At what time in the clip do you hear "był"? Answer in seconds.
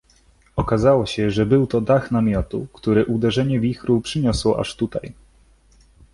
1.45-1.67